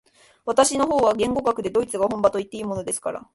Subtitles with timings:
[0.45, 3.23] 私の方は言語学でドイツが本場といっていいようなものですから、